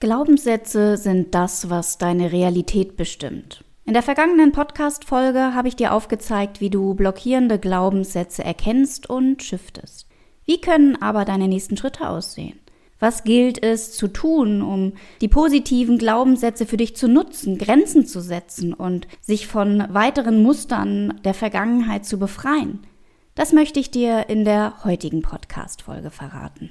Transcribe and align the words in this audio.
Glaubenssätze 0.00 0.96
sind 0.96 1.34
das, 1.34 1.70
was 1.70 1.98
deine 1.98 2.30
Realität 2.30 2.96
bestimmt. 2.96 3.64
In 3.84 3.94
der 3.94 4.04
vergangenen 4.04 4.52
Podcast-Folge 4.52 5.54
habe 5.54 5.66
ich 5.66 5.74
dir 5.74 5.92
aufgezeigt, 5.92 6.60
wie 6.60 6.70
du 6.70 6.94
blockierende 6.94 7.58
Glaubenssätze 7.58 8.44
erkennst 8.44 9.10
und 9.10 9.42
shiftest. 9.42 10.06
Wie 10.44 10.60
können 10.60 11.02
aber 11.02 11.24
deine 11.24 11.48
nächsten 11.48 11.76
Schritte 11.76 12.08
aussehen? 12.08 12.60
Was 13.00 13.24
gilt 13.24 13.60
es 13.60 13.90
zu 13.90 14.06
tun, 14.06 14.62
um 14.62 14.92
die 15.20 15.26
positiven 15.26 15.98
Glaubenssätze 15.98 16.64
für 16.64 16.76
dich 16.76 16.94
zu 16.94 17.08
nutzen, 17.08 17.58
Grenzen 17.58 18.06
zu 18.06 18.20
setzen 18.20 18.74
und 18.74 19.08
sich 19.20 19.48
von 19.48 19.82
weiteren 19.92 20.44
Mustern 20.44 21.20
der 21.24 21.34
Vergangenheit 21.34 22.06
zu 22.06 22.20
befreien? 22.20 22.86
Das 23.34 23.52
möchte 23.52 23.80
ich 23.80 23.90
dir 23.90 24.28
in 24.28 24.44
der 24.44 24.84
heutigen 24.84 25.22
Podcast-Folge 25.22 26.10
verraten. 26.10 26.70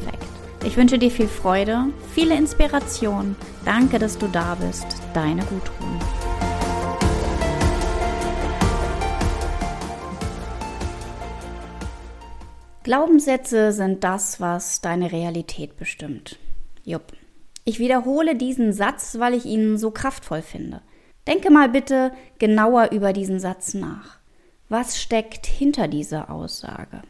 Ich 0.63 0.77
wünsche 0.77 0.99
dir 0.99 1.09
viel 1.09 1.27
Freude, 1.27 1.87
viele 2.13 2.35
Inspiration. 2.35 3.35
Danke, 3.65 3.97
dass 3.97 4.19
du 4.19 4.27
da 4.27 4.55
bist. 4.55 4.85
Deine 5.11 5.41
Gudrun. 5.41 5.99
Glaubenssätze 12.83 13.71
sind 13.71 14.03
das, 14.03 14.39
was 14.39 14.81
deine 14.81 15.11
Realität 15.11 15.77
bestimmt. 15.77 16.37
Jupp. 16.83 17.13
Ich 17.65 17.79
wiederhole 17.79 18.35
diesen 18.35 18.71
Satz, 18.71 19.17
weil 19.17 19.33
ich 19.33 19.45
ihn 19.45 19.77
so 19.77 19.89
kraftvoll 19.89 20.43
finde. 20.43 20.81
Denke 21.27 21.51
mal 21.51 21.69
bitte 21.69 22.11
genauer 22.37 22.91
über 22.91 23.13
diesen 23.13 23.39
Satz 23.39 23.73
nach. 23.73 24.19
Was 24.69 25.01
steckt 25.01 25.47
hinter 25.47 25.87
dieser 25.87 26.29
Aussage? 26.29 27.01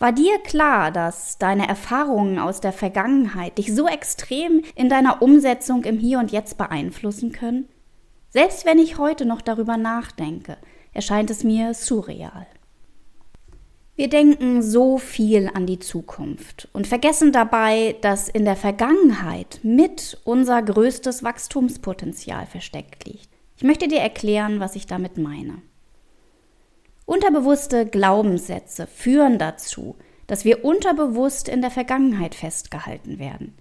War 0.00 0.12
dir 0.12 0.38
klar, 0.38 0.90
dass 0.90 1.36
deine 1.36 1.68
Erfahrungen 1.68 2.38
aus 2.38 2.62
der 2.62 2.72
Vergangenheit 2.72 3.58
dich 3.58 3.74
so 3.74 3.86
extrem 3.86 4.62
in 4.74 4.88
deiner 4.88 5.20
Umsetzung 5.20 5.84
im 5.84 5.98
Hier 5.98 6.18
und 6.18 6.32
Jetzt 6.32 6.56
beeinflussen 6.56 7.32
können? 7.32 7.68
Selbst 8.30 8.64
wenn 8.64 8.78
ich 8.78 8.96
heute 8.96 9.26
noch 9.26 9.42
darüber 9.42 9.76
nachdenke, 9.76 10.56
erscheint 10.94 11.28
es 11.28 11.44
mir 11.44 11.74
surreal. 11.74 12.46
Wir 13.94 14.08
denken 14.08 14.62
so 14.62 14.96
viel 14.96 15.50
an 15.52 15.66
die 15.66 15.80
Zukunft 15.80 16.70
und 16.72 16.86
vergessen 16.86 17.30
dabei, 17.30 17.94
dass 18.00 18.30
in 18.30 18.46
der 18.46 18.56
Vergangenheit 18.56 19.60
mit 19.62 20.18
unser 20.24 20.62
größtes 20.62 21.22
Wachstumspotenzial 21.22 22.46
versteckt 22.46 23.04
liegt. 23.04 23.28
Ich 23.58 23.64
möchte 23.64 23.86
dir 23.86 24.00
erklären, 24.00 24.60
was 24.60 24.76
ich 24.76 24.86
damit 24.86 25.18
meine. 25.18 25.60
Unterbewusste 27.10 27.86
Glaubenssätze 27.86 28.86
führen 28.86 29.40
dazu, 29.40 29.96
dass 30.28 30.44
wir 30.44 30.64
unterbewusst 30.64 31.48
in 31.48 31.60
der 31.60 31.72
Vergangenheit 31.72 32.36
festgehalten 32.36 33.18
werden. 33.18 33.58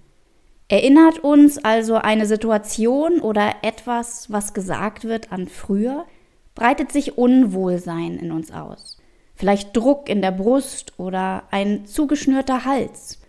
Erinnert 0.67 1.17
uns 1.17 1.57
also 1.57 1.95
eine 1.95 2.27
Situation 2.27 3.19
oder 3.19 3.55
etwas, 3.63 4.31
was 4.31 4.53
gesagt 4.53 5.05
wird, 5.05 5.31
an 5.31 5.47
früher, 5.47 6.05
breitet 6.53 6.91
sich 6.91 7.17
Unwohlsein 7.17 8.19
in 8.19 8.31
uns 8.31 8.51
aus. 8.51 8.99
Vielleicht 9.33 9.75
Druck 9.75 10.09
in 10.09 10.21
der 10.21 10.31
Brust 10.31 10.93
oder 10.99 11.41
ein 11.49 11.87
zugeschnürter 11.87 12.65
Hals. 12.65 13.19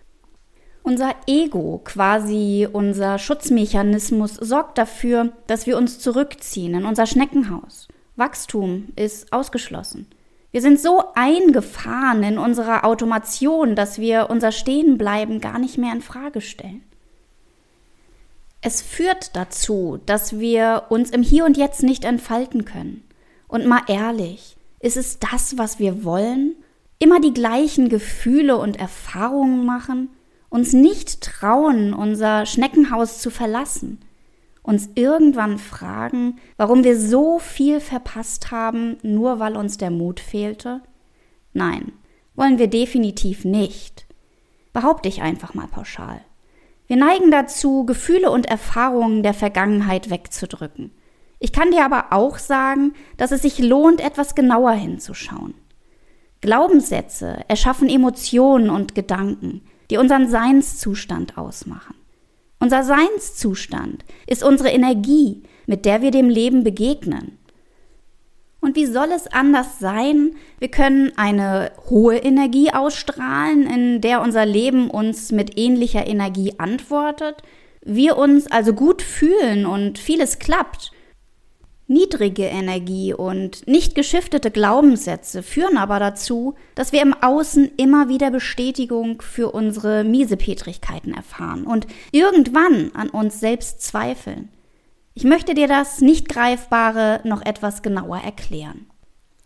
Unser 0.82 1.14
Ego, 1.26 1.80
quasi 1.82 2.68
unser 2.70 3.18
Schutzmechanismus, 3.18 4.34
sorgt 4.34 4.76
dafür, 4.76 5.32
dass 5.46 5.66
wir 5.66 5.78
uns 5.78 5.98
zurückziehen 5.98 6.74
in 6.74 6.84
unser 6.84 7.06
Schneckenhaus. 7.06 7.88
Wachstum 8.20 8.90
ist 8.94 9.32
ausgeschlossen. 9.32 10.06
Wir 10.52 10.62
sind 10.62 10.80
so 10.80 11.02
eingefahren 11.14 12.22
in 12.22 12.38
unserer 12.38 12.84
Automation, 12.84 13.74
dass 13.74 13.98
wir 13.98 14.30
unser 14.30 14.52
Stehenbleiben 14.52 15.40
gar 15.40 15.58
nicht 15.58 15.78
mehr 15.78 15.92
in 15.92 16.02
Frage 16.02 16.40
stellen. 16.40 16.82
Es 18.62 18.82
führt 18.82 19.34
dazu, 19.36 19.98
dass 20.06 20.38
wir 20.38 20.84
uns 20.90 21.10
im 21.10 21.22
Hier 21.22 21.44
und 21.44 21.56
Jetzt 21.56 21.82
nicht 21.82 22.04
entfalten 22.04 22.64
können. 22.64 23.02
Und 23.48 23.66
mal 23.66 23.82
ehrlich, 23.88 24.56
ist 24.80 24.96
es 24.96 25.18
das, 25.18 25.56
was 25.56 25.78
wir 25.78 26.04
wollen? 26.04 26.54
Immer 26.98 27.20
die 27.20 27.32
gleichen 27.32 27.88
Gefühle 27.88 28.58
und 28.58 28.78
Erfahrungen 28.78 29.64
machen? 29.64 30.10
Uns 30.50 30.72
nicht 30.72 31.22
trauen, 31.22 31.94
unser 31.94 32.44
Schneckenhaus 32.44 33.20
zu 33.20 33.30
verlassen? 33.30 33.98
Uns 34.70 34.88
irgendwann 34.94 35.58
fragen, 35.58 36.38
warum 36.56 36.84
wir 36.84 36.96
so 36.96 37.40
viel 37.40 37.80
verpasst 37.80 38.52
haben, 38.52 38.98
nur 39.02 39.40
weil 39.40 39.56
uns 39.56 39.78
der 39.78 39.90
Mut 39.90 40.20
fehlte? 40.20 40.80
Nein, 41.52 41.92
wollen 42.36 42.58
wir 42.58 42.68
definitiv 42.68 43.44
nicht. 43.44 44.06
Behaupte 44.72 45.08
ich 45.08 45.22
einfach 45.22 45.54
mal 45.54 45.66
pauschal. 45.66 46.20
Wir 46.86 46.96
neigen 46.96 47.32
dazu, 47.32 47.84
Gefühle 47.84 48.30
und 48.30 48.46
Erfahrungen 48.46 49.24
der 49.24 49.34
Vergangenheit 49.34 50.08
wegzudrücken. 50.08 50.92
Ich 51.40 51.52
kann 51.52 51.72
dir 51.72 51.84
aber 51.84 52.12
auch 52.12 52.38
sagen, 52.38 52.94
dass 53.16 53.32
es 53.32 53.42
sich 53.42 53.58
lohnt, 53.58 54.00
etwas 54.00 54.36
genauer 54.36 54.72
hinzuschauen. 54.72 55.54
Glaubenssätze 56.40 57.44
erschaffen 57.48 57.88
Emotionen 57.88 58.70
und 58.70 58.94
Gedanken, 58.94 59.62
die 59.90 59.96
unseren 59.96 60.28
Seinszustand 60.28 61.36
ausmachen. 61.36 61.96
Unser 62.60 62.84
Seinszustand 62.84 64.04
ist 64.26 64.44
unsere 64.44 64.68
Energie, 64.68 65.42
mit 65.66 65.86
der 65.86 66.02
wir 66.02 66.10
dem 66.10 66.28
Leben 66.28 66.62
begegnen. 66.62 67.38
Und 68.60 68.76
wie 68.76 68.84
soll 68.84 69.08
es 69.12 69.26
anders 69.26 69.78
sein? 69.78 70.36
Wir 70.58 70.68
können 70.68 71.12
eine 71.16 71.72
hohe 71.88 72.18
Energie 72.18 72.70
ausstrahlen, 72.70 73.66
in 73.66 74.00
der 74.02 74.20
unser 74.20 74.44
Leben 74.44 74.90
uns 74.90 75.32
mit 75.32 75.58
ähnlicher 75.58 76.06
Energie 76.06 76.54
antwortet, 76.58 77.42
wir 77.82 78.18
uns 78.18 78.46
also 78.50 78.74
gut 78.74 79.00
fühlen 79.00 79.64
und 79.64 79.98
vieles 79.98 80.38
klappt 80.38 80.92
Niedrige 81.90 82.44
Energie 82.44 83.12
und 83.12 83.66
nicht 83.66 83.96
geschiftete 83.96 84.52
Glaubenssätze 84.52 85.42
führen 85.42 85.76
aber 85.76 85.98
dazu, 85.98 86.54
dass 86.76 86.92
wir 86.92 87.02
im 87.02 87.14
Außen 87.20 87.68
immer 87.78 88.08
wieder 88.08 88.30
Bestätigung 88.30 89.20
für 89.20 89.50
unsere 89.50 90.04
Miesepetrigkeiten 90.04 91.12
erfahren 91.12 91.64
und 91.64 91.88
irgendwann 92.12 92.92
an 92.94 93.08
uns 93.08 93.40
selbst 93.40 93.82
zweifeln. 93.82 94.50
Ich 95.14 95.24
möchte 95.24 95.54
dir 95.54 95.66
das 95.66 96.00
nicht 96.00 96.28
greifbare 96.28 97.22
noch 97.24 97.44
etwas 97.44 97.82
genauer 97.82 98.18
erklären. 98.18 98.86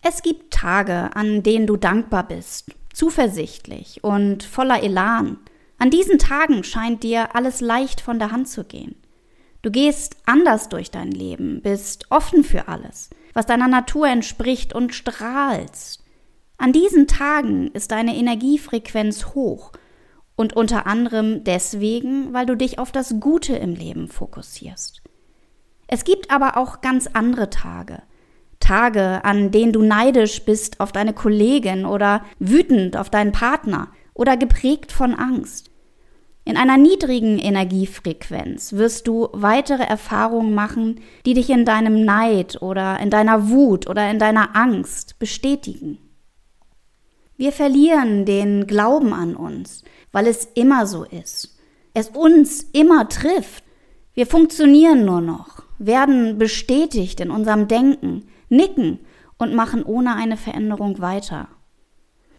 Es 0.02 0.20
gibt 0.20 0.52
Tage, 0.52 1.16
an 1.16 1.42
denen 1.42 1.66
du 1.66 1.78
dankbar 1.78 2.28
bist, 2.28 2.72
zuversichtlich 2.92 4.04
und 4.04 4.42
voller 4.42 4.82
Elan. 4.82 5.38
An 5.78 5.88
diesen 5.88 6.18
Tagen 6.18 6.62
scheint 6.62 7.04
dir 7.04 7.34
alles 7.34 7.62
leicht 7.62 8.02
von 8.02 8.18
der 8.18 8.32
Hand 8.32 8.48
zu 8.48 8.64
gehen. 8.64 8.96
Du 9.64 9.70
gehst 9.70 10.18
anders 10.26 10.68
durch 10.68 10.90
dein 10.90 11.10
Leben, 11.10 11.62
bist 11.62 12.04
offen 12.10 12.44
für 12.44 12.68
alles, 12.68 13.08
was 13.32 13.46
deiner 13.46 13.66
Natur 13.66 14.06
entspricht 14.06 14.74
und 14.74 14.94
strahlst. 14.94 16.04
An 16.58 16.72
diesen 16.72 17.06
Tagen 17.06 17.68
ist 17.68 17.90
deine 17.90 18.14
Energiefrequenz 18.14 19.28
hoch 19.28 19.72
und 20.36 20.54
unter 20.54 20.86
anderem 20.86 21.44
deswegen, 21.44 22.34
weil 22.34 22.44
du 22.44 22.58
dich 22.58 22.78
auf 22.78 22.92
das 22.92 23.14
Gute 23.20 23.56
im 23.56 23.74
Leben 23.74 24.08
fokussierst. 24.08 25.00
Es 25.86 26.04
gibt 26.04 26.30
aber 26.30 26.58
auch 26.58 26.82
ganz 26.82 27.08
andere 27.14 27.48
Tage. 27.48 28.02
Tage, 28.60 29.24
an 29.24 29.50
denen 29.50 29.72
du 29.72 29.80
neidisch 29.80 30.44
bist 30.44 30.78
auf 30.78 30.92
deine 30.92 31.14
Kollegin 31.14 31.86
oder 31.86 32.22
wütend 32.38 32.98
auf 32.98 33.08
deinen 33.08 33.32
Partner 33.32 33.88
oder 34.12 34.36
geprägt 34.36 34.92
von 34.92 35.14
Angst. 35.14 35.70
In 36.46 36.58
einer 36.58 36.76
niedrigen 36.76 37.38
Energiefrequenz 37.38 38.74
wirst 38.74 39.08
du 39.08 39.28
weitere 39.32 39.82
Erfahrungen 39.82 40.54
machen, 40.54 41.00
die 41.24 41.32
dich 41.32 41.48
in 41.48 41.64
deinem 41.64 42.04
Neid 42.04 42.60
oder 42.60 43.00
in 43.00 43.08
deiner 43.08 43.48
Wut 43.48 43.88
oder 43.88 44.10
in 44.10 44.18
deiner 44.18 44.54
Angst 44.54 45.18
bestätigen. 45.18 45.98
Wir 47.36 47.50
verlieren 47.50 48.26
den 48.26 48.66
Glauben 48.66 49.14
an 49.14 49.34
uns, 49.34 49.84
weil 50.12 50.26
es 50.26 50.44
immer 50.54 50.86
so 50.86 51.04
ist. 51.04 51.56
Es 51.94 52.10
uns 52.10 52.62
immer 52.62 53.08
trifft. 53.08 53.64
Wir 54.12 54.26
funktionieren 54.26 55.04
nur 55.06 55.22
noch, 55.22 55.62
werden 55.78 56.36
bestätigt 56.36 57.20
in 57.20 57.30
unserem 57.30 57.68
Denken, 57.68 58.28
nicken 58.50 59.00
und 59.38 59.54
machen 59.54 59.82
ohne 59.82 60.14
eine 60.14 60.36
Veränderung 60.36 61.00
weiter. 61.00 61.48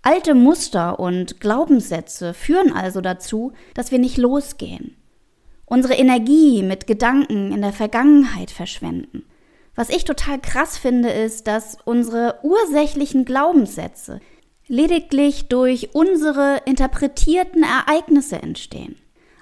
Alte 0.07 0.36
Muster 0.36 1.00
und 1.00 1.40
Glaubenssätze 1.40 2.36
führen 2.36 2.72
also 2.72 3.02
dazu, 3.02 3.54
dass 3.74 3.90
wir 3.90 3.98
nicht 3.98 4.19
losgehen. 4.19 4.96
Unsere 5.66 5.96
Energie 5.96 6.62
mit 6.62 6.86
Gedanken 6.86 7.52
in 7.52 7.63
der 7.63 7.74
Vergangenheit 7.74 8.52
verschwenden. 8.52 9.24
Was 9.74 9.90
ich 9.90 10.04
total 10.04 10.40
krass 10.40 10.78
finde, 10.78 11.10
ist, 11.10 11.48
dass 11.48 11.80
unsere 11.86 12.38
ursächlichen 12.44 13.25
Glaubenssätze 13.25 14.19
lediglich 14.68 15.48
durch 15.48 15.96
unsere 15.96 16.62
interpretierten 16.66 17.63
Ereignisse 17.63 18.40
entstehen. 18.40 18.98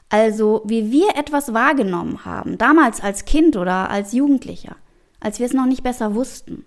Also 0.07 0.61
wie 0.63 0.93
wir 0.93 1.17
etwas 1.17 1.53
wahrgenommen 1.53 2.23
haben, 2.23 2.57
damals 2.57 3.01
als 3.01 3.25
Kind 3.25 3.57
oder 3.57 3.89
als 3.89 4.13
Jugendlicher, 4.13 4.77
als 5.19 5.39
wir 5.39 5.45
es 5.45 5.53
noch 5.53 5.65
nicht 5.65 5.83
besser 5.83 6.15
wussten. 6.15 6.63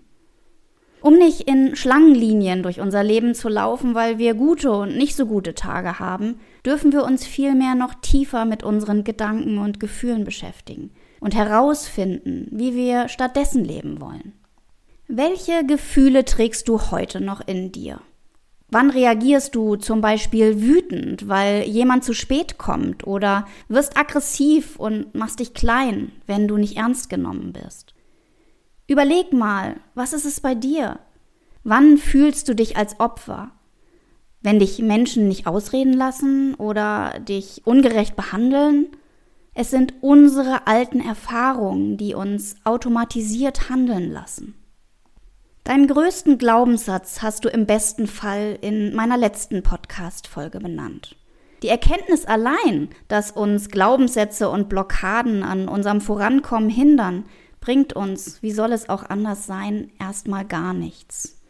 Um 1.01 1.13
nicht 1.13 1.41
in 1.41 1.75
Schlangenlinien 1.75 2.63
durch 2.63 2.79
unser 2.79 3.03
Leben 3.03 3.35
zu 3.35 3.49
laufen, 3.49 3.93
weil 3.93 4.17
wir 4.17 4.33
gute 4.33 4.71
und 4.71 4.97
nicht 4.97 5.15
so 5.15 5.25
gute 5.25 5.53
Tage 5.53 5.99
haben, 5.99 6.39
dürfen 6.65 6.91
wir 6.91 7.03
uns 7.03 7.25
vielmehr 7.25 7.75
noch 7.75 7.93
tiefer 7.95 8.45
mit 8.45 8.63
unseren 8.63 9.03
Gedanken 9.03 9.59
und 9.59 9.79
Gefühlen 9.79 10.23
beschäftigen 10.23 10.91
und 11.19 11.35
herausfinden, 11.35 12.47
wie 12.51 12.75
wir 12.75 13.09
stattdessen 13.09 13.63
leben 13.63 14.01
wollen. 14.01 14.33
Welche 15.07 15.65
Gefühle 15.65 16.25
trägst 16.25 16.67
du 16.67 16.91
heute 16.91 17.21
noch 17.21 17.41
in 17.47 17.71
dir? 17.71 18.01
Wann 18.69 18.89
reagierst 18.89 19.55
du 19.55 19.77
zum 19.77 20.01
Beispiel 20.01 20.61
wütend, 20.61 21.29
weil 21.29 21.63
jemand 21.63 22.03
zu 22.03 22.13
spät 22.13 22.57
kommt 22.57 23.07
oder 23.07 23.47
wirst 23.69 23.95
aggressiv 23.97 24.77
und 24.77 25.15
machst 25.15 25.39
dich 25.39 25.53
klein, 25.53 26.11
wenn 26.25 26.49
du 26.49 26.57
nicht 26.57 26.75
ernst 26.75 27.09
genommen 27.09 27.53
bist? 27.53 27.93
Überleg 28.87 29.33
mal, 29.33 29.75
was 29.95 30.13
ist 30.13 30.25
es 30.25 30.39
bei 30.39 30.55
dir? 30.55 30.99
Wann 31.63 31.97
fühlst 31.97 32.47
du 32.47 32.55
dich 32.55 32.77
als 32.77 32.99
Opfer? 33.01 33.51
Wenn 34.41 34.59
dich 34.59 34.79
Menschen 34.79 35.27
nicht 35.27 35.45
ausreden 35.45 35.91
lassen 35.91 36.53
oder 36.55 37.19
dich 37.19 37.63
ungerecht 37.65 38.15
behandeln? 38.15 38.87
Es 39.53 39.71
sind 39.71 39.95
unsere 40.01 40.67
alten 40.67 41.01
Erfahrungen, 41.01 41.97
die 41.97 42.13
uns 42.13 42.55
automatisiert 42.63 43.69
handeln 43.69 44.09
lassen. 44.09 44.55
Deinen 45.65 45.87
größten 45.87 46.37
Glaubenssatz 46.37 47.21
hast 47.21 47.43
du 47.43 47.49
im 47.49 47.65
besten 47.65 48.07
Fall 48.07 48.57
in 48.61 48.95
meiner 48.95 49.17
letzten 49.17 49.63
Podcast-Folge 49.63 50.59
benannt. 50.59 51.17
Die 51.63 51.67
Erkenntnis 51.67 52.23
allein, 52.23 52.89
dass 53.09 53.31
uns 53.31 53.69
Glaubenssätze 53.69 54.49
und 54.49 54.69
Blockaden 54.69 55.43
an 55.43 55.67
unserem 55.67 55.99
Vorankommen 55.99 56.69
hindern, 56.69 57.25
bringt 57.59 57.93
uns, 57.93 58.41
wie 58.41 58.51
soll 58.51 58.71
es 58.71 58.89
auch 58.89 59.03
anders 59.03 59.45
sein, 59.45 59.91
erstmal 59.99 60.45
gar 60.45 60.73
nichts. 60.73 61.41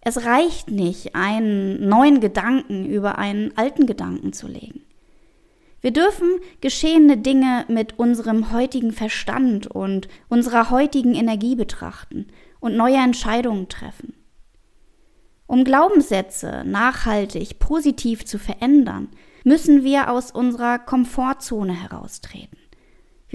Es 0.00 0.24
reicht 0.24 0.70
nicht, 0.70 1.14
einen 1.14 1.88
neuen 1.88 2.20
Gedanken 2.20 2.86
über 2.86 3.18
einen 3.18 3.56
alten 3.56 3.86
Gedanken 3.86 4.32
zu 4.32 4.46
legen. 4.46 4.82
Wir 5.80 5.92
dürfen 5.92 6.28
geschehene 6.60 7.18
Dinge 7.18 7.64
mit 7.68 7.98
unserem 7.98 8.52
heutigen 8.52 8.92
Verstand 8.92 9.66
und 9.66 10.08
unserer 10.28 10.70
heutigen 10.70 11.14
Energie 11.14 11.56
betrachten 11.56 12.28
und 12.60 12.76
neue 12.76 12.96
Entscheidungen 12.96 13.68
treffen. 13.68 14.14
Um 15.46 15.64
Glaubenssätze 15.64 16.62
nachhaltig 16.64 17.58
positiv 17.58 18.24
zu 18.24 18.38
verändern, 18.38 19.08
müssen 19.44 19.84
wir 19.84 20.10
aus 20.10 20.30
unserer 20.30 20.78
Komfortzone 20.78 21.74
heraustreten. 21.74 22.63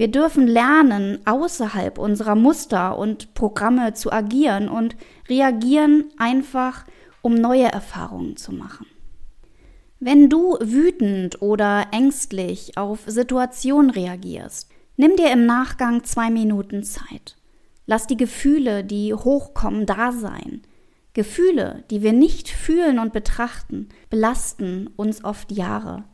Wir 0.00 0.08
dürfen 0.08 0.46
lernen, 0.46 1.18
außerhalb 1.26 1.98
unserer 1.98 2.34
Muster 2.34 2.96
und 2.96 3.34
Programme 3.34 3.92
zu 3.92 4.10
agieren 4.10 4.70
und 4.70 4.96
reagieren 5.28 6.06
einfach, 6.16 6.86
um 7.20 7.34
neue 7.34 7.70
Erfahrungen 7.70 8.38
zu 8.38 8.50
machen. 8.50 8.86
Wenn 9.98 10.30
du 10.30 10.56
wütend 10.58 11.42
oder 11.42 11.88
ängstlich 11.92 12.78
auf 12.78 13.00
Situationen 13.08 13.90
reagierst, 13.90 14.70
nimm 14.96 15.16
dir 15.16 15.30
im 15.32 15.44
Nachgang 15.44 16.02
zwei 16.02 16.30
Minuten 16.30 16.82
Zeit. 16.82 17.36
Lass 17.84 18.06
die 18.06 18.16
Gefühle, 18.16 18.82
die 18.84 19.12
hochkommen, 19.12 19.84
da 19.84 20.12
sein. 20.12 20.62
Gefühle, 21.12 21.84
die 21.90 22.00
wir 22.00 22.14
nicht 22.14 22.48
fühlen 22.48 22.98
und 22.98 23.12
betrachten, 23.12 23.90
belasten 24.08 24.88
uns 24.96 25.22
oft 25.22 25.52
Jahre. 25.52 26.04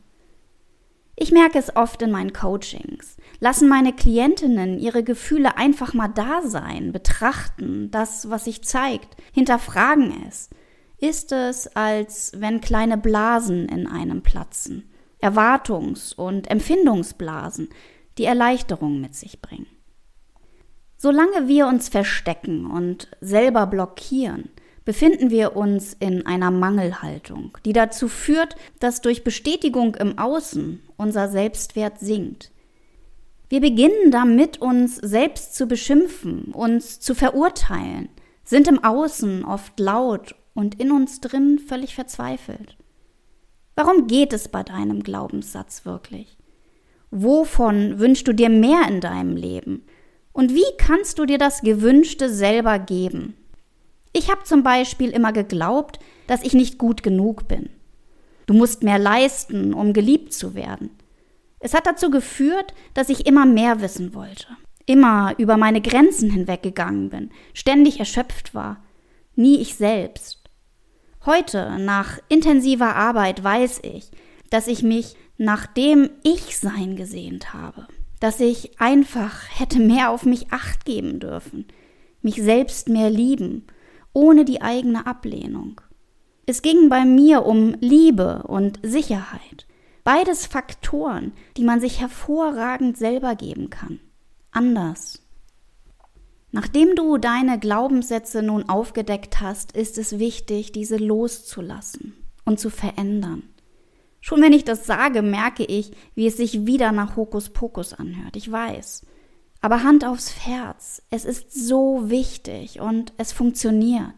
Ich 1.19 1.31
merke 1.31 1.57
es 1.57 1.75
oft 1.75 2.03
in 2.03 2.11
meinen 2.11 2.31
Coachings. 2.31 3.17
Lassen 3.39 3.67
meine 3.67 3.91
Klientinnen 3.91 4.77
ihre 4.77 5.03
Gefühle 5.03 5.57
einfach 5.57 5.95
mal 5.95 6.09
da 6.09 6.43
sein, 6.43 6.91
betrachten 6.91 7.89
das, 7.89 8.29
was 8.29 8.45
sich 8.45 8.63
zeigt, 8.63 9.17
hinterfragen 9.33 10.27
es. 10.27 10.51
Ist 10.99 11.31
es, 11.31 11.75
als 11.75 12.33
wenn 12.35 12.61
kleine 12.61 12.99
Blasen 12.99 13.67
in 13.67 13.87
einem 13.87 14.21
platzen, 14.21 14.91
Erwartungs- 15.19 16.13
und 16.13 16.51
Empfindungsblasen, 16.51 17.69
die 18.19 18.25
Erleichterung 18.25 19.01
mit 19.01 19.15
sich 19.15 19.41
bringen. 19.41 19.67
Solange 20.97 21.47
wir 21.47 21.65
uns 21.65 21.89
verstecken 21.89 22.69
und 22.69 23.09
selber 23.21 23.65
blockieren, 23.65 24.49
befinden 24.87 25.31
wir 25.31 25.57
uns 25.57 25.97
in 25.99 26.25
einer 26.25 26.49
Mangelhaltung, 26.49 27.57
die 27.65 27.73
dazu 27.73 28.07
führt, 28.07 28.55
dass 28.79 29.01
durch 29.01 29.25
Bestätigung 29.25 29.95
im 29.95 30.17
Außen 30.17 30.81
unser 30.95 31.27
Selbstwert 31.27 31.99
sinkt. 31.99 32.53
Wir 33.49 33.59
beginnen 33.59 34.11
damit, 34.11 34.61
uns 34.61 34.95
selbst 34.95 35.55
zu 35.55 35.67
beschimpfen, 35.67 36.53
uns 36.53 37.01
zu 37.01 37.15
verurteilen, 37.15 38.07
sind 38.45 38.69
im 38.69 38.81
Außen 38.81 39.43
oft 39.43 39.77
laut 39.77 40.35
und 40.53 40.79
in 40.79 40.93
uns 40.93 41.19
drin 41.19 41.59
völlig 41.59 41.93
verzweifelt. 41.93 42.77
Warum 43.75 44.07
geht 44.07 44.31
es 44.31 44.47
bei 44.47 44.63
deinem 44.63 45.03
Glaubenssatz 45.03 45.83
wirklich? 45.83 46.37
Wovon 47.11 47.99
wünschst 47.99 48.25
du 48.25 48.31
dir 48.31 48.47
mehr 48.49 48.87
in 48.87 49.01
deinem 49.01 49.35
Leben? 49.35 49.83
Und 50.31 50.55
wie 50.55 50.77
kannst 50.77 51.19
du 51.19 51.25
dir 51.25 51.37
das 51.37 51.59
Gewünschte 51.59 52.29
selber 52.29 52.79
geben? 52.79 53.35
Ich 54.13 54.29
habe 54.29 54.43
zum 54.43 54.63
Beispiel 54.63 55.09
immer 55.09 55.33
geglaubt, 55.33 55.99
dass 56.27 56.43
ich 56.43 56.53
nicht 56.53 56.77
gut 56.77 57.03
genug 57.03 57.47
bin. 57.47 57.69
Du 58.45 58.53
musst 58.53 58.83
mehr 58.83 58.99
leisten, 58.99 59.73
um 59.73 59.93
geliebt 59.93 60.33
zu 60.33 60.55
werden. 60.55 60.91
Es 61.59 61.73
hat 61.73 61.85
dazu 61.85 62.09
geführt, 62.09 62.73
dass 62.93 63.09
ich 63.09 63.25
immer 63.25 63.45
mehr 63.45 63.81
wissen 63.81 64.13
wollte, 64.13 64.47
immer 64.85 65.33
über 65.37 65.57
meine 65.57 65.81
Grenzen 65.81 66.29
hinweggegangen 66.29 67.09
bin, 67.09 67.31
ständig 67.53 67.99
erschöpft 67.99 68.53
war, 68.53 68.83
nie 69.35 69.59
ich 69.59 69.75
selbst. 69.75 70.43
Heute, 71.25 71.77
nach 71.79 72.19
intensiver 72.29 72.95
Arbeit, 72.95 73.43
weiß 73.43 73.81
ich, 73.83 74.11
dass 74.49 74.67
ich 74.67 74.83
mich 74.83 75.15
nach 75.37 75.65
dem 75.65 76.09
Ich-Sein 76.23 76.95
gesehnt 76.95 77.53
habe 77.53 77.87
dass 78.19 78.39
ich 78.39 78.79
einfach 78.79 79.43
hätte 79.59 79.79
mehr 79.79 80.09
auf 80.09 80.25
mich 80.25 80.51
acht 80.51 80.85
geben 80.85 81.19
dürfen, 81.19 81.65
mich 82.21 82.35
selbst 82.35 82.89
mehr 82.89 83.09
lieben, 83.09 83.67
ohne 84.17 84.45
die 84.45 84.63
eigene 84.63 85.05
Ablehnung. 85.05 85.79
Es 86.47 86.63
ging 86.63 86.89
bei 86.89 87.05
mir 87.05 87.45
um 87.45 87.75
Liebe 87.81 88.41
und 88.47 88.79
Sicherheit. 88.81 89.67
Beides 90.03 90.47
Faktoren, 90.47 91.33
die 91.55 91.63
man 91.63 91.79
sich 91.79 91.99
hervorragend 91.99 92.97
selber 92.97 93.35
geben 93.35 93.69
kann. 93.69 93.99
Anders. 94.49 95.21
Nachdem 96.51 96.95
du 96.95 97.19
deine 97.19 97.59
Glaubenssätze 97.59 98.41
nun 98.41 98.67
aufgedeckt 98.67 99.39
hast, 99.39 99.73
ist 99.73 99.99
es 99.99 100.17
wichtig, 100.17 100.71
diese 100.71 100.97
loszulassen 100.97 102.15
und 102.43 102.59
zu 102.59 102.71
verändern. 102.71 103.43
Schon 104.19 104.41
wenn 104.41 104.53
ich 104.53 104.63
das 104.63 104.87
sage, 104.87 105.21
merke 105.21 105.63
ich, 105.63 105.91
wie 106.15 106.25
es 106.25 106.37
sich 106.37 106.65
wieder 106.65 106.91
nach 106.91 107.17
Hokuspokus 107.17 107.93
anhört. 107.93 108.35
Ich 108.35 108.51
weiß. 108.51 109.05
Aber 109.61 109.83
Hand 109.83 110.05
aufs 110.05 110.45
Herz, 110.45 111.01
es 111.09 111.25
ist 111.25 111.53
so 111.53 112.09
wichtig 112.09 112.79
und 112.79 113.13
es 113.17 113.33
funktioniert. 113.33 114.13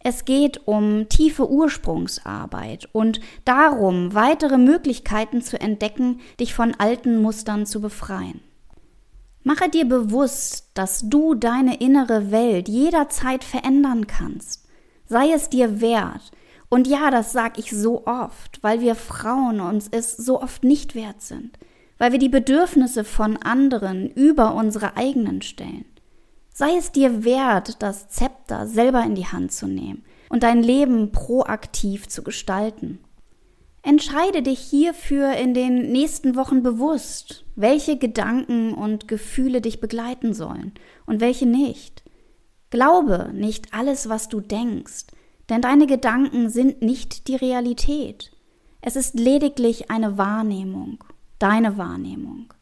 Es 0.00 0.24
geht 0.24 0.66
um 0.66 1.08
tiefe 1.08 1.50
Ursprungsarbeit 1.50 2.88
und 2.92 3.20
darum, 3.44 4.14
weitere 4.14 4.56
Möglichkeiten 4.56 5.42
zu 5.42 5.60
entdecken, 5.60 6.20
dich 6.38 6.54
von 6.54 6.74
alten 6.74 7.20
Mustern 7.20 7.66
zu 7.66 7.80
befreien. 7.80 8.40
Mache 9.42 9.68
dir 9.68 9.86
bewusst, 9.86 10.70
dass 10.74 11.08
du 11.08 11.34
deine 11.34 11.78
innere 11.78 12.30
Welt 12.30 12.68
jederzeit 12.68 13.44
verändern 13.44 14.06
kannst. 14.06 14.68
Sei 15.06 15.32
es 15.32 15.48
dir 15.48 15.80
wert 15.80 16.32
Und 16.68 16.86
ja, 16.86 17.10
das 17.10 17.32
sag 17.32 17.58
ich 17.58 17.70
so 17.70 18.06
oft, 18.06 18.62
weil 18.62 18.82
wir 18.82 18.94
Frauen 18.94 19.60
uns 19.60 19.88
es 19.90 20.16
so 20.16 20.42
oft 20.42 20.64
nicht 20.64 20.94
wert 20.94 21.22
sind, 21.22 21.58
weil 21.98 22.12
wir 22.12 22.18
die 22.18 22.28
Bedürfnisse 22.28 23.04
von 23.04 23.36
anderen 23.36 24.10
über 24.10 24.54
unsere 24.54 24.96
eigenen 24.96 25.42
stellen. 25.42 25.84
Sei 26.52 26.76
es 26.76 26.90
dir 26.90 27.24
wert, 27.24 27.82
das 27.82 28.08
Zepter 28.08 28.66
selber 28.66 29.02
in 29.04 29.14
die 29.14 29.26
Hand 29.26 29.52
zu 29.52 29.66
nehmen 29.66 30.04
und 30.28 30.42
dein 30.42 30.62
Leben 30.62 31.12
proaktiv 31.12 32.08
zu 32.08 32.22
gestalten. 32.22 32.98
Entscheide 33.82 34.42
dich 34.42 34.58
hierfür 34.58 35.32
in 35.34 35.54
den 35.54 35.92
nächsten 35.92 36.34
Wochen 36.34 36.62
bewusst, 36.62 37.44
welche 37.54 37.96
Gedanken 37.96 38.74
und 38.74 39.08
Gefühle 39.08 39.60
dich 39.60 39.80
begleiten 39.80 40.34
sollen 40.34 40.72
und 41.06 41.20
welche 41.20 41.46
nicht. 41.46 42.02
Glaube 42.70 43.30
nicht 43.32 43.72
alles, 43.72 44.08
was 44.08 44.28
du 44.28 44.40
denkst, 44.40 45.06
denn 45.48 45.62
deine 45.62 45.86
Gedanken 45.86 46.50
sind 46.50 46.82
nicht 46.82 47.28
die 47.28 47.36
Realität. 47.36 48.32
Es 48.82 48.96
ist 48.96 49.18
lediglich 49.18 49.90
eine 49.90 50.18
Wahrnehmung, 50.18 50.98
deine 51.38 51.78
Wahrnehmung. 51.78 52.52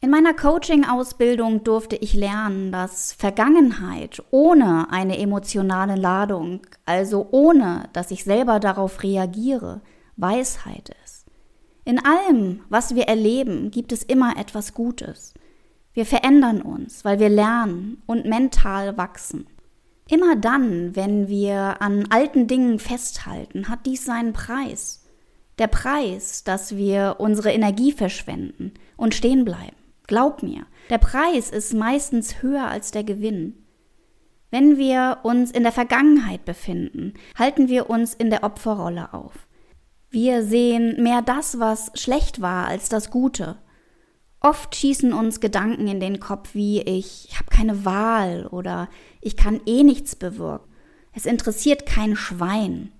In 0.00 0.10
meiner 0.10 0.34
Coaching-Ausbildung 0.34 1.64
durfte 1.64 1.96
ich 1.96 2.12
lernen, 2.12 2.72
dass 2.72 3.14
Vergangenheit 3.14 4.22
ohne 4.30 4.90
eine 4.90 5.18
emotionale 5.18 5.96
Ladung, 5.96 6.60
also 6.84 7.28
ohne 7.30 7.88
dass 7.94 8.10
ich 8.10 8.22
selber 8.24 8.60
darauf 8.60 9.02
reagiere, 9.02 9.80
Weisheit 10.16 10.94
ist. 11.04 11.24
In 11.86 12.04
allem, 12.04 12.60
was 12.68 12.94
wir 12.94 13.04
erleben, 13.04 13.70
gibt 13.70 13.92
es 13.92 14.02
immer 14.02 14.36
etwas 14.36 14.74
Gutes. 14.74 15.32
Wir 15.94 16.04
verändern 16.04 16.60
uns, 16.60 17.04
weil 17.04 17.18
wir 17.18 17.28
lernen 17.28 18.02
und 18.04 18.26
mental 18.26 18.96
wachsen. 18.96 19.46
Immer 20.08 20.36
dann, 20.36 20.94
wenn 20.96 21.28
wir 21.28 21.80
an 21.80 22.06
alten 22.10 22.46
Dingen 22.46 22.78
festhalten, 22.78 23.68
hat 23.68 23.86
dies 23.86 24.04
seinen 24.04 24.32
Preis. 24.32 25.03
Der 25.58 25.68
Preis, 25.68 26.44
dass 26.44 26.76
wir 26.76 27.16
unsere 27.18 27.52
Energie 27.52 27.92
verschwenden 27.92 28.72
und 28.96 29.14
stehen 29.14 29.44
bleiben. 29.44 29.76
Glaub 30.06 30.42
mir, 30.42 30.66
der 30.90 30.98
Preis 30.98 31.50
ist 31.50 31.72
meistens 31.72 32.42
höher 32.42 32.68
als 32.68 32.90
der 32.90 33.04
Gewinn. 33.04 33.54
Wenn 34.50 34.76
wir 34.76 35.18
uns 35.22 35.50
in 35.50 35.62
der 35.62 35.72
Vergangenheit 35.72 36.44
befinden, 36.44 37.14
halten 37.36 37.68
wir 37.68 37.88
uns 37.90 38.14
in 38.14 38.30
der 38.30 38.44
Opferrolle 38.44 39.12
auf. 39.14 39.32
Wir 40.10 40.44
sehen 40.44 41.02
mehr 41.02 41.22
das, 41.22 41.58
was 41.58 41.90
schlecht 41.94 42.40
war, 42.40 42.68
als 42.68 42.88
das 42.88 43.10
Gute. 43.10 43.56
Oft 44.38 44.76
schießen 44.76 45.12
uns 45.12 45.40
Gedanken 45.40 45.88
in 45.88 46.00
den 46.00 46.20
Kopf 46.20 46.54
wie 46.54 46.82
ich 46.82 47.30
habe 47.34 47.46
keine 47.50 47.84
Wahl 47.84 48.46
oder 48.46 48.88
ich 49.20 49.36
kann 49.36 49.60
eh 49.66 49.82
nichts 49.82 50.14
bewirken. 50.14 50.70
Es 51.12 51.26
interessiert 51.26 51.86
kein 51.86 52.14
Schwein. 52.14 52.92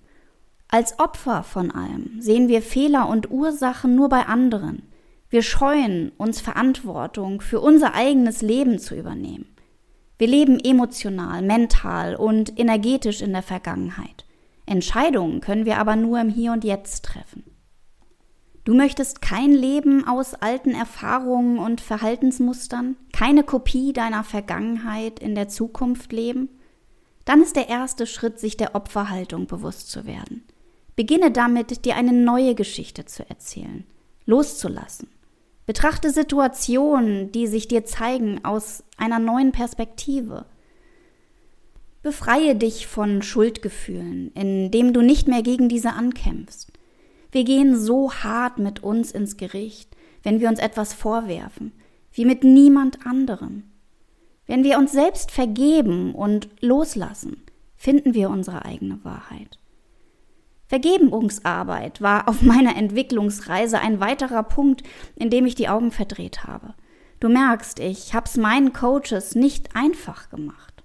Als 0.74 0.98
Opfer 0.98 1.44
von 1.44 1.70
allem 1.70 2.20
sehen 2.20 2.48
wir 2.48 2.60
Fehler 2.60 3.08
und 3.08 3.30
Ursachen 3.30 3.94
nur 3.94 4.08
bei 4.08 4.26
anderen. 4.26 4.82
Wir 5.30 5.42
scheuen 5.42 6.10
uns 6.18 6.40
Verantwortung 6.40 7.42
für 7.42 7.60
unser 7.60 7.94
eigenes 7.94 8.42
Leben 8.42 8.80
zu 8.80 8.96
übernehmen. 8.96 9.46
Wir 10.18 10.26
leben 10.26 10.58
emotional, 10.58 11.42
mental 11.42 12.16
und 12.16 12.58
energetisch 12.58 13.22
in 13.22 13.30
der 13.32 13.44
Vergangenheit. 13.44 14.24
Entscheidungen 14.66 15.40
können 15.40 15.64
wir 15.64 15.78
aber 15.78 15.94
nur 15.94 16.20
im 16.20 16.28
Hier 16.28 16.50
und 16.50 16.64
Jetzt 16.64 17.04
treffen. 17.04 17.44
Du 18.64 18.74
möchtest 18.74 19.22
kein 19.22 19.52
Leben 19.52 20.08
aus 20.08 20.34
alten 20.34 20.72
Erfahrungen 20.72 21.60
und 21.60 21.80
Verhaltensmustern, 21.82 22.96
keine 23.12 23.44
Kopie 23.44 23.92
deiner 23.92 24.24
Vergangenheit 24.24 25.20
in 25.20 25.36
der 25.36 25.48
Zukunft 25.48 26.12
leben? 26.12 26.48
Dann 27.24 27.42
ist 27.42 27.54
der 27.54 27.68
erste 27.68 28.08
Schritt, 28.08 28.40
sich 28.40 28.56
der 28.56 28.74
Opferhaltung 28.74 29.46
bewusst 29.46 29.88
zu 29.88 30.04
werden. 30.04 30.42
Beginne 30.96 31.30
damit, 31.30 31.84
dir 31.84 31.96
eine 31.96 32.12
neue 32.12 32.54
Geschichte 32.54 33.04
zu 33.04 33.28
erzählen, 33.28 33.84
loszulassen. 34.26 35.08
Betrachte 35.66 36.10
Situationen, 36.10 37.32
die 37.32 37.46
sich 37.46 37.68
dir 37.68 37.84
zeigen, 37.84 38.44
aus 38.44 38.84
einer 38.96 39.18
neuen 39.18 39.50
Perspektive. 39.50 40.44
Befreie 42.02 42.54
dich 42.54 42.86
von 42.86 43.22
Schuldgefühlen, 43.22 44.30
indem 44.34 44.92
du 44.92 45.00
nicht 45.00 45.26
mehr 45.26 45.42
gegen 45.42 45.68
diese 45.68 45.94
ankämpfst. 45.94 46.70
Wir 47.32 47.44
gehen 47.44 47.76
so 47.76 48.12
hart 48.12 48.58
mit 48.58 48.84
uns 48.84 49.10
ins 49.10 49.36
Gericht, 49.36 49.96
wenn 50.22 50.38
wir 50.38 50.48
uns 50.48 50.58
etwas 50.58 50.92
vorwerfen, 50.92 51.72
wie 52.12 52.26
mit 52.26 52.44
niemand 52.44 53.06
anderem. 53.06 53.64
Wenn 54.46 54.62
wir 54.62 54.78
uns 54.78 54.92
selbst 54.92 55.30
vergeben 55.30 56.14
und 56.14 56.48
loslassen, 56.60 57.42
finden 57.76 58.14
wir 58.14 58.28
unsere 58.28 58.64
eigene 58.64 59.02
Wahrheit. 59.02 59.58
Vergebungsarbeit 60.74 62.02
war 62.02 62.28
auf 62.28 62.42
meiner 62.42 62.76
Entwicklungsreise 62.76 63.78
ein 63.78 64.00
weiterer 64.00 64.42
Punkt, 64.42 64.82
in 65.14 65.30
dem 65.30 65.46
ich 65.46 65.54
die 65.54 65.68
Augen 65.68 65.92
verdreht 65.92 66.42
habe. 66.48 66.74
Du 67.20 67.28
merkst, 67.28 67.78
ich 67.78 68.12
hab's 68.12 68.36
meinen 68.36 68.72
Coaches 68.72 69.36
nicht 69.36 69.76
einfach 69.76 70.30
gemacht. 70.30 70.82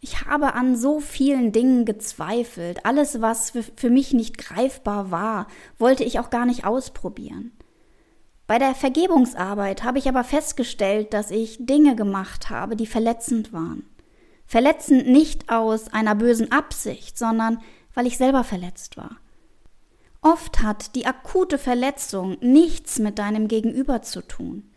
Ich 0.00 0.24
habe 0.24 0.54
an 0.54 0.74
so 0.74 1.00
vielen 1.00 1.52
Dingen 1.52 1.84
gezweifelt. 1.84 2.86
Alles, 2.86 3.20
was 3.20 3.52
für 3.76 3.90
mich 3.90 4.14
nicht 4.14 4.38
greifbar 4.38 5.10
war, 5.10 5.48
wollte 5.76 6.04
ich 6.04 6.18
auch 6.18 6.30
gar 6.30 6.46
nicht 6.46 6.64
ausprobieren. 6.64 7.52
Bei 8.46 8.58
der 8.58 8.74
Vergebungsarbeit 8.74 9.84
habe 9.84 9.98
ich 9.98 10.08
aber 10.08 10.24
festgestellt, 10.24 11.12
dass 11.12 11.30
ich 11.30 11.58
Dinge 11.60 11.94
gemacht 11.94 12.48
habe, 12.48 12.74
die 12.74 12.86
verletzend 12.86 13.52
waren. 13.52 13.84
Verletzend 14.46 15.08
nicht 15.08 15.50
aus 15.50 15.92
einer 15.92 16.14
bösen 16.14 16.52
Absicht, 16.52 17.18
sondern 17.18 17.58
weil 17.94 18.06
ich 18.06 18.18
selber 18.18 18.44
verletzt 18.44 18.96
war. 18.96 19.16
Oft 20.20 20.62
hat 20.62 20.94
die 20.94 21.06
akute 21.06 21.58
Verletzung 21.58 22.36
nichts 22.40 22.98
mit 22.98 23.18
deinem 23.18 23.48
Gegenüber 23.48 24.02
zu 24.02 24.26
tun. 24.26 24.70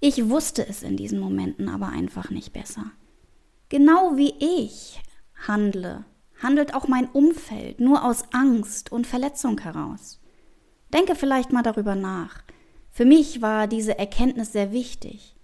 Ich 0.00 0.28
wusste 0.28 0.66
es 0.66 0.82
in 0.82 0.96
diesen 0.96 1.20
Momenten 1.20 1.68
aber 1.68 1.88
einfach 1.88 2.30
nicht 2.30 2.52
besser. 2.52 2.92
Genau 3.68 4.16
wie 4.16 4.34
ich 4.38 5.00
handle, 5.46 6.04
handelt 6.40 6.74
auch 6.74 6.88
mein 6.88 7.08
Umfeld 7.10 7.80
nur 7.80 8.04
aus 8.04 8.24
Angst 8.32 8.92
und 8.92 9.06
Verletzung 9.06 9.58
heraus. 9.60 10.20
Denke 10.92 11.14
vielleicht 11.14 11.52
mal 11.52 11.62
darüber 11.62 11.94
nach. 11.94 12.42
Für 12.90 13.04
mich 13.04 13.42
war 13.42 13.66
diese 13.66 13.98
Erkenntnis 13.98 14.52
sehr 14.52 14.72
wichtig. 14.72 15.36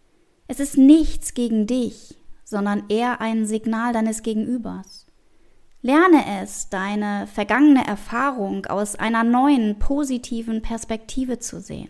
Es 0.46 0.60
ist 0.60 0.78
nichts 0.78 1.34
gegen 1.34 1.66
dich, 1.66 2.18
sondern 2.44 2.84
eher 2.88 3.20
ein 3.20 3.46
Signal 3.46 3.92
deines 3.92 4.22
Gegenübers. 4.22 5.01
Lerne 5.84 6.42
es, 6.42 6.68
deine 6.68 7.26
vergangene 7.26 7.84
Erfahrung 7.84 8.66
aus 8.66 8.94
einer 8.94 9.24
neuen, 9.24 9.80
positiven 9.80 10.62
Perspektive 10.62 11.40
zu 11.40 11.60
sehen. 11.60 11.88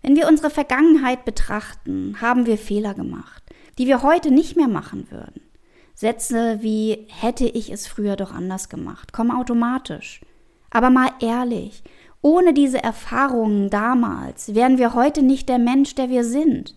Wenn 0.00 0.16
wir 0.16 0.26
unsere 0.26 0.48
Vergangenheit 0.48 1.26
betrachten, 1.26 2.16
haben 2.22 2.46
wir 2.46 2.56
Fehler 2.56 2.94
gemacht, 2.94 3.42
die 3.76 3.86
wir 3.86 4.02
heute 4.02 4.30
nicht 4.30 4.56
mehr 4.56 4.68
machen 4.68 5.10
würden. 5.10 5.42
Sätze 5.94 6.62
wie 6.62 7.06
hätte 7.10 7.44
ich 7.44 7.70
es 7.70 7.86
früher 7.86 8.16
doch 8.16 8.32
anders 8.32 8.70
gemacht, 8.70 9.12
kommen 9.12 9.32
automatisch. 9.32 10.22
Aber 10.70 10.88
mal 10.88 11.10
ehrlich, 11.20 11.82
ohne 12.22 12.54
diese 12.54 12.82
Erfahrungen 12.82 13.68
damals 13.68 14.54
wären 14.54 14.78
wir 14.78 14.94
heute 14.94 15.22
nicht 15.22 15.50
der 15.50 15.58
Mensch, 15.58 15.94
der 15.94 16.08
wir 16.08 16.24
sind. 16.24 16.74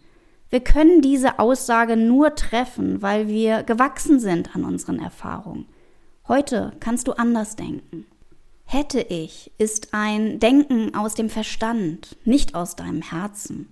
Wir 0.51 0.61
können 0.61 1.01
diese 1.03 1.37
Aussage 1.37 1.95
nur 1.95 2.33
treffen, 2.33 3.03
weil 3.03 3.27
wir 3.27 3.61
gewachsen 3.61 4.19
sind 4.19 4.55
an 4.55 4.63
unseren 4.63 4.99
Erfahrungen. 4.99 5.67
Heute 6.27 6.73
kannst 6.79 7.07
du 7.07 7.11
anders 7.11 7.55
denken. 7.55 8.07
Hätte 8.65 8.99
ich 8.99 9.51
ist 9.59 9.93
ein 9.93 10.39
Denken 10.39 10.95
aus 10.95 11.13
dem 11.13 11.29
Verstand, 11.29 12.17
nicht 12.25 12.55
aus 12.55 12.75
deinem 12.75 13.03
Herzen. 13.03 13.71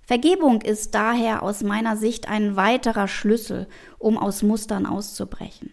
Vergebung 0.00 0.62
ist 0.62 0.94
daher 0.94 1.42
aus 1.42 1.62
meiner 1.62 1.96
Sicht 1.98 2.28
ein 2.28 2.56
weiterer 2.56 3.06
Schlüssel, 3.06 3.68
um 3.98 4.16
aus 4.16 4.42
Mustern 4.42 4.86
auszubrechen. 4.86 5.70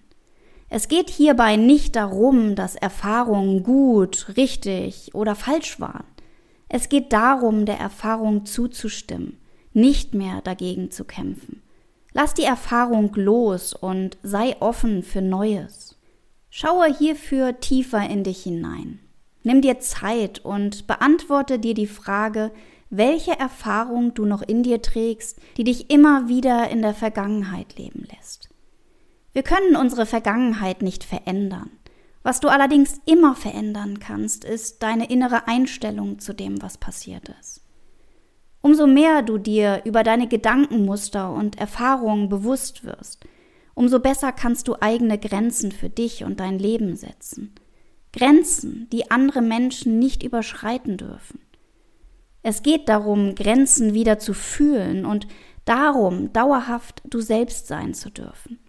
Es 0.69 0.89
geht 0.89 1.09
hierbei 1.09 1.55
nicht 1.55 1.95
darum, 1.95 2.55
dass 2.55 2.75
Erfahrungen 2.75 3.63
gut, 3.63 4.33
richtig 4.35 5.15
oder 5.15 5.35
falsch 5.35 5.79
waren. 5.79 6.05
Es 6.67 6.89
geht 6.89 7.13
darum, 7.13 7.65
der 7.65 7.79
Erfahrung 7.79 8.45
zuzustimmen 8.45 9.37
nicht 9.77 10.13
mehr 10.13 10.41
dagegen 10.41 10.91
zu 10.91 11.05
kämpfen. 11.05 11.61
Lass 12.11 12.33
die 12.33 12.43
Erfahrung 12.43 13.13
los 13.15 13.73
und 13.73 14.17
sei 14.23 14.55
offen 14.59 15.03
für 15.03 15.21
Neues. 15.21 15.97
Schaue 16.49 16.91
hierfür 16.93 17.59
tiefer 17.59 18.09
in 18.09 18.23
dich 18.23 18.41
hinein. 18.41 18.99
Nimm 19.43 19.61
dir 19.61 19.79
Zeit 19.79 20.39
und 20.39 20.87
beantworte 20.87 21.59
dir 21.59 21.75
die 21.75 21.87
Frage, 21.87 22.51
welche 22.89 23.37
Erfahrung 23.37 24.13
du 24.13 24.25
noch 24.25 24.41
in 24.41 24.63
dir 24.63 24.81
trägst, 24.81 25.39
die 25.57 25.63
dich 25.63 25.91
immer 25.91 26.27
wieder 26.27 26.69
in 26.69 26.81
der 26.81 26.93
Vergangenheit 26.93 27.77
leben 27.77 28.07
lässt. 28.15 28.49
Wir 29.33 29.43
können 29.43 29.75
unsere 29.75 30.07
Vergangenheit 30.07 30.81
nicht 30.81 31.03
verändern. 31.03 31.69
Was 32.23 32.39
du 32.39 32.47
allerdings 32.47 32.99
immer 33.05 33.35
verändern 33.35 33.99
kannst, 33.99 34.43
ist 34.43 34.81
deine 34.81 35.09
innere 35.09 35.47
Einstellung 35.47 36.17
zu 36.17 36.33
dem, 36.33 36.61
was 36.61 36.77
passiert 36.79 37.29
ist. 37.39 37.66
Umso 38.67 38.85
mehr 38.85 39.21
du 39.21 39.37
dir 39.37 39.81
über 39.85 40.03
deine 40.03 40.27
Gedankenmuster 40.27 41.31
und 41.31 41.57
Erfahrungen 41.57 42.27
bewusst 42.27 42.83
wirst, 42.83 43.25
umso 43.75 44.01
besser 44.01 44.33
kannst 44.33 44.67
du 44.67 44.75
eigene 44.81 45.17
Grenzen 45.17 45.71
für 45.71 45.89
dich 45.89 46.25
und 46.25 46.41
dein 46.41 46.59
Leben 46.59 46.97
setzen. 46.97 47.55
Grenzen, 48.11 48.89
die 48.91 49.09
andere 49.09 49.41
Menschen 49.41 49.99
nicht 49.99 50.21
überschreiten 50.21 50.97
dürfen. 50.97 51.39
Es 52.43 52.61
geht 52.61 52.89
darum, 52.89 53.35
Grenzen 53.35 53.93
wieder 53.93 54.19
zu 54.19 54.33
fühlen 54.33 55.05
und 55.05 55.29
darum, 55.63 56.33
dauerhaft 56.33 57.01
du 57.05 57.21
selbst 57.21 57.67
sein 57.67 57.93
zu 57.93 58.09
dürfen. 58.09 58.59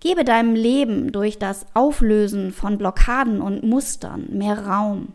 Gebe 0.00 0.24
deinem 0.24 0.54
Leben 0.54 1.12
durch 1.12 1.38
das 1.38 1.66
Auflösen 1.74 2.50
von 2.50 2.78
Blockaden 2.78 3.42
und 3.42 3.62
Mustern 3.62 4.28
mehr 4.30 4.66
Raum. 4.66 5.12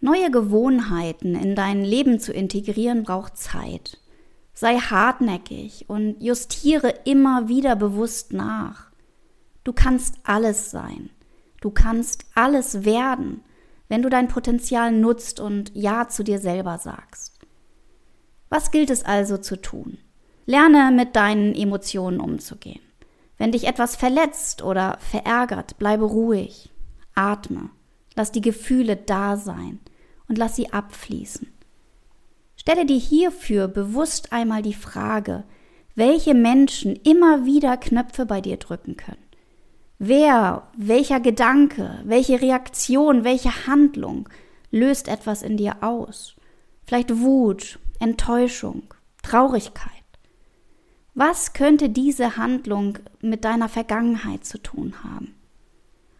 Neue 0.00 0.30
Gewohnheiten 0.30 1.34
in 1.34 1.56
dein 1.56 1.82
Leben 1.82 2.20
zu 2.20 2.32
integrieren 2.32 3.02
braucht 3.02 3.36
Zeit. 3.36 3.98
Sei 4.54 4.76
hartnäckig 4.76 5.86
und 5.88 6.22
justiere 6.22 6.94
immer 7.04 7.48
wieder 7.48 7.74
bewusst 7.74 8.32
nach. 8.32 8.92
Du 9.64 9.72
kannst 9.72 10.14
alles 10.22 10.70
sein. 10.70 11.10
Du 11.60 11.70
kannst 11.70 12.26
alles 12.36 12.84
werden, 12.84 13.42
wenn 13.88 14.02
du 14.02 14.08
dein 14.08 14.28
Potenzial 14.28 14.92
nutzt 14.92 15.40
und 15.40 15.72
Ja 15.74 16.08
zu 16.08 16.22
dir 16.22 16.38
selber 16.38 16.78
sagst. 16.78 17.40
Was 18.50 18.70
gilt 18.70 18.90
es 18.90 19.04
also 19.04 19.36
zu 19.36 19.60
tun? 19.60 19.98
Lerne 20.46 20.92
mit 20.92 21.16
deinen 21.16 21.56
Emotionen 21.56 22.20
umzugehen. 22.20 22.80
Wenn 23.36 23.50
dich 23.50 23.66
etwas 23.66 23.96
verletzt 23.96 24.62
oder 24.62 24.96
verärgert, 25.00 25.76
bleibe 25.78 26.04
ruhig, 26.04 26.70
atme, 27.16 27.70
lass 28.14 28.30
die 28.30 28.40
Gefühle 28.40 28.96
da 28.96 29.36
sein 29.36 29.80
und 30.28 30.38
lass 30.38 30.56
sie 30.56 30.72
abfließen. 30.72 31.48
Stelle 32.56 32.86
dir 32.86 32.98
hierfür 32.98 33.68
bewusst 33.68 34.32
einmal 34.32 34.62
die 34.62 34.74
Frage, 34.74 35.44
welche 35.94 36.34
Menschen 36.34 36.96
immer 36.96 37.44
wieder 37.44 37.76
Knöpfe 37.76 38.26
bei 38.26 38.40
dir 38.40 38.56
drücken 38.56 38.96
können. 38.96 39.24
Wer, 39.98 40.68
welcher 40.76 41.18
Gedanke, 41.18 42.00
welche 42.04 42.40
Reaktion, 42.40 43.24
welche 43.24 43.66
Handlung 43.66 44.28
löst 44.70 45.08
etwas 45.08 45.42
in 45.42 45.56
dir 45.56 45.82
aus? 45.82 46.36
Vielleicht 46.84 47.18
Wut, 47.18 47.80
Enttäuschung, 47.98 48.94
Traurigkeit. 49.22 49.92
Was 51.14 51.52
könnte 51.52 51.88
diese 51.88 52.36
Handlung 52.36 52.98
mit 53.20 53.44
deiner 53.44 53.68
Vergangenheit 53.68 54.44
zu 54.44 54.58
tun 54.62 54.94
haben? 55.02 55.34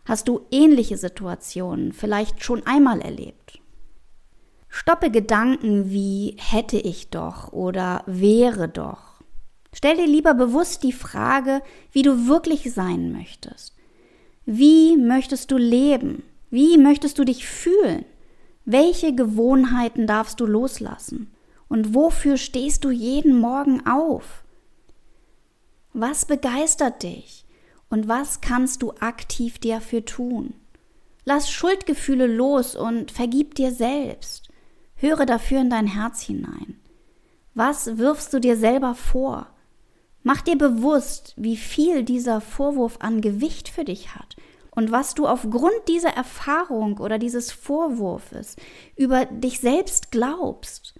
Hast 0.04 0.26
du 0.26 0.40
ähnliche 0.50 0.96
Situationen 0.96 1.92
vielleicht 1.92 2.42
schon 2.42 2.66
einmal 2.66 3.00
erlebt? 3.00 3.60
Stoppe 4.68 5.10
Gedanken 5.10 5.90
wie 5.90 6.37
hätte 6.38 6.76
ich 6.76 7.10
doch 7.10 7.52
oder 7.52 8.02
wäre 8.06 8.68
doch. 8.68 9.20
Stell 9.72 9.96
dir 9.96 10.06
lieber 10.06 10.34
bewusst 10.34 10.82
die 10.82 10.92
Frage, 10.92 11.62
wie 11.92 12.02
du 12.02 12.26
wirklich 12.26 12.72
sein 12.72 13.12
möchtest. 13.12 13.75
Wie 14.44 14.96
möchtest 14.96 15.50
du 15.50 15.56
leben? 15.56 16.22
Wie 16.50 16.78
möchtest 16.78 17.18
du 17.18 17.25
dich 17.25 17.46
fühlen? 17.46 18.04
Welche 18.64 19.14
Gewohnheiten 19.14 20.06
darfst 20.06 20.40
du 20.40 20.46
loslassen? 20.46 21.30
Und 21.68 21.94
wofür 21.94 22.37
stehst 22.37 22.84
du 22.84 22.90
jeden 22.90 23.38
Morgen 23.38 23.87
auf? 23.87 24.44
Was 25.92 26.26
begeistert 26.26 27.02
dich? 27.02 27.44
Und 27.90 28.08
was 28.08 28.40
kannst 28.40 28.82
du 28.82 28.92
aktiv 29.00 29.58
dafür 29.58 30.04
tun? 30.04 30.54
Lass 31.25 31.50
Schuldgefühle 31.50 32.26
los 32.26 32.75
und 32.75 33.10
vergib 33.10 33.54
dir 33.54 33.72
selbst. 33.72 34.48
Höre 35.00 35.26
dafür 35.26 35.61
in 35.61 35.71
dein 35.71 35.87
Herz 35.87 36.21
hinein. 36.23 36.81
Was 37.55 37.99
wirfst 37.99 38.33
du 38.35 38.40
dir 38.40 38.57
selber 38.57 38.95
vor? 38.95 39.47
Mach 40.23 40.43
dir 40.43 40.59
bewusst, 40.59 41.35
wie 41.37 41.57
viel 41.57 42.02
dieser 42.02 42.40
Vorwurf 42.40 42.99
an 43.00 43.21
Gewicht 43.21 43.69
für 43.69 43.85
dich 43.85 44.14
hat 44.14 44.37
und 44.73 44.90
was 44.90 45.14
du 45.14 45.26
aufgrund 45.26 45.88
dieser 45.88 46.11
Erfahrung 46.11 46.99
oder 46.99 47.19
dieses 47.19 47.52
Vorwurfes 47.52 48.57
über 48.97 49.25
dich 49.25 49.61
selbst 49.61 50.11
glaubst. 50.11 50.95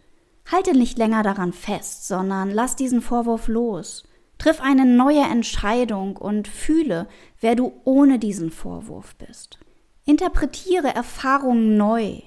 Halte 0.50 0.76
nicht 0.76 0.97
länger 0.97 1.23
daran 1.23 1.52
fest, 1.52 2.07
sondern 2.07 2.50
lass 2.50 2.76
diesen 2.76 3.02
Vorwurf 3.02 3.49
los. 3.49 4.04
Triff 4.39 4.61
eine 4.61 4.87
neue 4.87 5.23
Entscheidung 5.23 6.17
und 6.17 6.47
fühle, 6.47 7.08
wer 7.41 7.56
du 7.56 7.73
ohne 7.84 8.21
diesen 8.21 8.52
Vorwurf 8.52 9.17
bist. 9.17 9.58
Interpretiere 10.04 10.95
Erfahrungen 10.95 11.76
neu, 11.76 12.21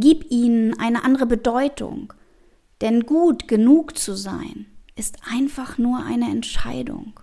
Gib 0.00 0.30
ihnen 0.30 0.78
eine 0.78 1.04
andere 1.04 1.26
Bedeutung. 1.26 2.12
Denn 2.80 3.04
gut 3.04 3.48
genug 3.48 3.98
zu 3.98 4.14
sein 4.14 4.66
ist 4.94 5.16
einfach 5.28 5.76
nur 5.76 6.04
eine 6.04 6.26
Entscheidung. 6.26 7.18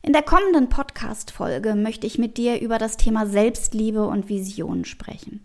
In 0.00 0.14
der 0.14 0.22
kommenden 0.22 0.70
Podcast-Folge 0.70 1.74
möchte 1.74 2.06
ich 2.06 2.16
mit 2.16 2.38
dir 2.38 2.58
über 2.58 2.78
das 2.78 2.96
Thema 2.96 3.26
Selbstliebe 3.26 4.06
und 4.06 4.30
Vision 4.30 4.86
sprechen. 4.86 5.44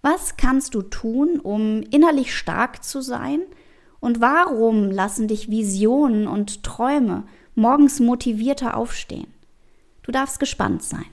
Was 0.00 0.38
kannst 0.38 0.74
du 0.74 0.80
tun, 0.80 1.38
um 1.38 1.82
innerlich 1.90 2.34
stark 2.34 2.82
zu 2.82 3.02
sein? 3.02 3.42
Und 4.00 4.22
warum 4.22 4.90
lassen 4.90 5.28
dich 5.28 5.50
Visionen 5.50 6.26
und 6.26 6.62
Träume 6.62 7.24
morgens 7.54 8.00
motivierter 8.00 8.74
aufstehen? 8.74 9.34
Du 10.02 10.12
darfst 10.12 10.40
gespannt 10.40 10.82
sein. 10.82 11.04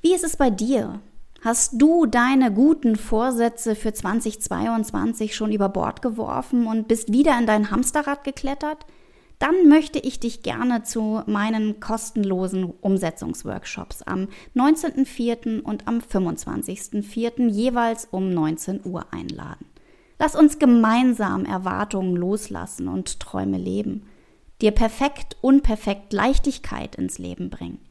Wie 0.00 0.14
ist 0.14 0.22
es 0.22 0.36
bei 0.36 0.50
dir? 0.50 1.00
Hast 1.46 1.80
du 1.80 2.06
deine 2.06 2.52
guten 2.52 2.96
Vorsätze 2.96 3.76
für 3.76 3.94
2022 3.94 5.36
schon 5.36 5.52
über 5.52 5.68
Bord 5.68 6.02
geworfen 6.02 6.66
und 6.66 6.88
bist 6.88 7.12
wieder 7.12 7.38
in 7.38 7.46
dein 7.46 7.70
Hamsterrad 7.70 8.24
geklettert? 8.24 8.84
Dann 9.38 9.68
möchte 9.68 10.00
ich 10.00 10.18
dich 10.18 10.42
gerne 10.42 10.82
zu 10.82 11.22
meinen 11.26 11.78
kostenlosen 11.78 12.64
Umsetzungsworkshops 12.64 14.02
am 14.02 14.26
19.04. 14.56 15.62
und 15.62 15.86
am 15.86 15.98
25.04. 15.98 17.48
jeweils 17.48 18.08
um 18.10 18.34
19 18.34 18.80
Uhr 18.84 19.06
einladen. 19.12 19.66
Lass 20.18 20.34
uns 20.34 20.58
gemeinsam 20.58 21.44
Erwartungen 21.44 22.16
loslassen 22.16 22.88
und 22.88 23.20
Träume 23.20 23.58
leben, 23.58 24.08
dir 24.60 24.72
perfekt, 24.72 25.36
unperfekt 25.42 26.12
Leichtigkeit 26.12 26.96
ins 26.96 27.18
Leben 27.18 27.50
bringen 27.50 27.85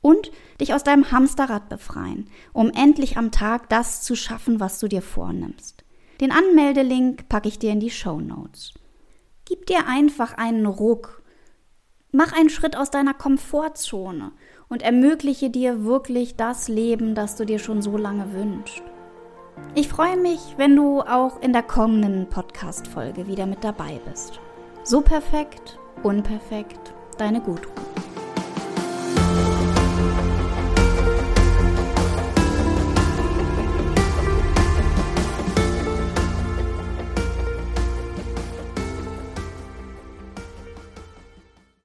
und 0.00 0.30
dich 0.60 0.74
aus 0.74 0.84
deinem 0.84 1.10
Hamsterrad 1.10 1.68
befreien, 1.68 2.28
um 2.52 2.70
endlich 2.70 3.16
am 3.16 3.30
Tag 3.30 3.68
das 3.68 4.02
zu 4.02 4.14
schaffen, 4.14 4.60
was 4.60 4.78
du 4.78 4.88
dir 4.88 5.02
vornimmst. 5.02 5.84
Den 6.20 6.32
Anmeldelink 6.32 7.28
packe 7.28 7.48
ich 7.48 7.58
dir 7.58 7.72
in 7.72 7.80
die 7.80 7.90
Show 7.90 8.20
Notes. 8.20 8.74
Gib 9.46 9.66
dir 9.66 9.86
einfach 9.86 10.34
einen 10.34 10.66
Ruck. 10.66 11.22
Mach 12.12 12.32
einen 12.32 12.50
Schritt 12.50 12.76
aus 12.76 12.90
deiner 12.90 13.14
Komfortzone 13.14 14.32
und 14.68 14.82
ermögliche 14.82 15.48
dir 15.48 15.84
wirklich 15.84 16.36
das 16.36 16.68
Leben, 16.68 17.14
das 17.14 17.36
du 17.36 17.46
dir 17.46 17.58
schon 17.58 17.82
so 17.82 17.96
lange 17.96 18.32
wünschst. 18.32 18.82
Ich 19.74 19.88
freue 19.88 20.16
mich, 20.16 20.40
wenn 20.56 20.74
du 20.74 21.00
auch 21.00 21.40
in 21.40 21.52
der 21.52 21.62
kommenden 21.62 22.28
Podcast-Folge 22.28 23.26
wieder 23.26 23.46
mit 23.46 23.62
dabei 23.62 24.00
bist. 24.08 24.40
So 24.84 25.00
perfekt, 25.00 25.78
unperfekt, 26.02 26.92
deine 27.18 27.40
Gudrun. 27.40 28.09